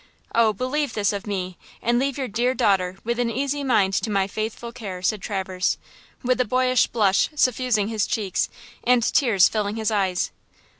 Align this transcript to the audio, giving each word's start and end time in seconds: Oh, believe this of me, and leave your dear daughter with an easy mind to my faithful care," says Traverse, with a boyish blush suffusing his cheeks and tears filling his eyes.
Oh, 0.33 0.51
believe 0.51 0.95
this 0.95 1.13
of 1.13 1.27
me, 1.27 1.59
and 1.79 1.99
leave 1.99 2.17
your 2.17 2.27
dear 2.27 2.55
daughter 2.55 2.97
with 3.03 3.19
an 3.19 3.29
easy 3.29 3.63
mind 3.63 3.93
to 3.93 4.09
my 4.09 4.25
faithful 4.25 4.71
care," 4.71 5.03
says 5.03 5.19
Traverse, 5.19 5.77
with 6.23 6.41
a 6.41 6.43
boyish 6.45 6.87
blush 6.87 7.29
suffusing 7.35 7.87
his 7.87 8.07
cheeks 8.07 8.49
and 8.83 9.03
tears 9.03 9.47
filling 9.47 9.75
his 9.75 9.91
eyes. 9.91 10.31